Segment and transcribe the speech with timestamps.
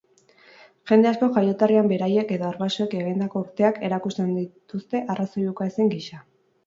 [0.91, 6.25] Jende askok jaioterrian beraiek edo arbasoek egindako urteak erakusten dituzte arrazoi ukaezin gisa.